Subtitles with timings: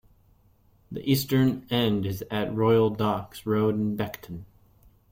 [0.91, 4.45] The eastern end is at Royal Docks Road in Beckton.